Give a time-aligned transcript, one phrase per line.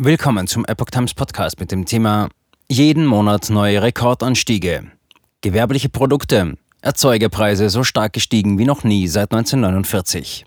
[0.00, 2.28] Willkommen zum Epoch Times Podcast mit dem Thema
[2.68, 4.92] Jeden Monat neue Rekordanstiege.
[5.40, 10.46] Gewerbliche Produkte, Erzeugerpreise so stark gestiegen wie noch nie seit 1949.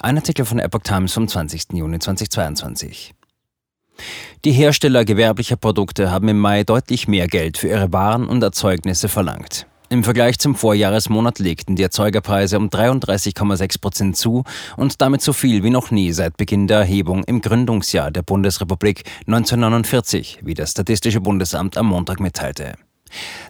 [0.00, 1.72] Ein Artikel von Epoch Times vom 20.
[1.72, 3.14] Juni 2022.
[4.44, 9.08] Die Hersteller gewerblicher Produkte haben im Mai deutlich mehr Geld für ihre Waren und Erzeugnisse
[9.08, 9.66] verlangt.
[9.88, 14.42] Im Vergleich zum Vorjahresmonat legten die Erzeugerpreise um 33,6 Prozent zu
[14.76, 19.04] und damit so viel wie noch nie seit Beginn der Erhebung im Gründungsjahr der Bundesrepublik
[19.28, 22.74] 1949, wie das Statistische Bundesamt am Montag mitteilte.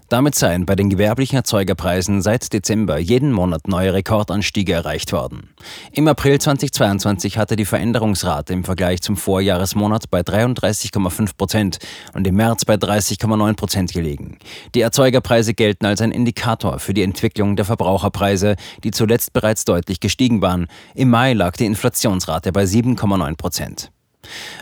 [0.08, 5.50] Damit seien bei den gewerblichen Erzeugerpreisen seit Dezember jeden Monat neue Rekordanstiege erreicht worden.
[5.90, 11.78] Im April 2022 hatte die Veränderungsrate im Vergleich zum Vorjahresmonat bei 33,5 Prozent
[12.14, 14.38] und im März bei 30,9 Prozent gelegen.
[14.76, 19.98] Die Erzeugerpreise gelten als ein Indikator für die Entwicklung der Verbraucherpreise, die zuletzt bereits deutlich
[19.98, 20.68] gestiegen waren.
[20.94, 23.90] Im Mai lag die Inflationsrate bei 7,9 Prozent.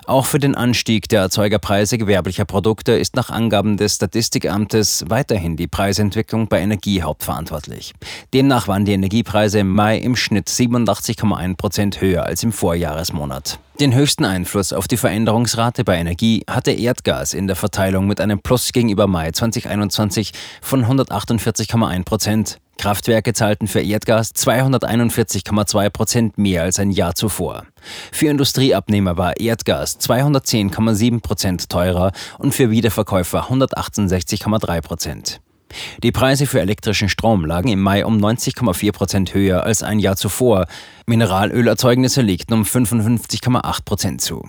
[0.07, 5.67] Auch für den Anstieg der Erzeugerpreise gewerblicher Produkte ist nach Angaben des Statistikamtes weiterhin die
[5.67, 7.95] Preisentwicklung bei Energie hauptverantwortlich.
[8.33, 13.59] Demnach waren die Energiepreise im Mai im Schnitt 87,1 Prozent höher als im Vorjahresmonat.
[13.81, 18.39] Den höchsten Einfluss auf die Veränderungsrate bei Energie hatte Erdgas in der Verteilung mit einem
[18.39, 22.59] Plus gegenüber Mai 2021 von 148,1 Prozent.
[22.79, 27.65] Kraftwerke zahlten für Erdgas 241,2 Prozent mehr als ein Jahr zuvor.
[28.13, 35.41] Für Industrieabnehmer war Erdgas 210,7 Prozent teurer und für Wiederverkäufer 168,3 Prozent.
[36.03, 40.17] Die Preise für elektrischen Strom lagen im Mai um 90,4 Prozent höher als ein Jahr
[40.17, 40.67] zuvor.
[41.07, 44.45] Mineralölerzeugnisse legten um 55,8 Prozent zu.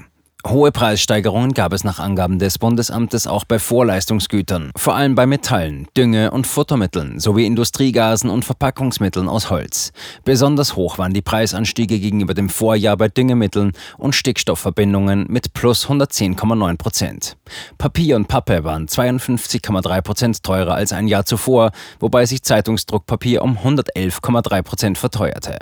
[0.47, 5.87] Hohe Preissteigerungen gab es nach Angaben des Bundesamtes auch bei Vorleistungsgütern, vor allem bei Metallen,
[5.97, 9.91] Dünge- und Futtermitteln sowie Industriegasen und Verpackungsmitteln aus Holz.
[10.23, 16.77] Besonders hoch waren die Preisanstiege gegenüber dem Vorjahr bei Düngemitteln und Stickstoffverbindungen mit plus 110,9
[16.77, 17.37] Prozent.
[17.79, 23.57] Papier und Pappe waren 52,3 Prozent teurer als ein Jahr zuvor, wobei sich Zeitungsdruckpapier um
[23.57, 25.57] 111,3 Prozent verteuerte.